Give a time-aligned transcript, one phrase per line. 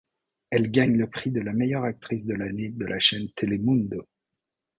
[0.49, 4.07] Elle gagne le prix de la meilleure actrice de l'année de la chaîne Telemundo.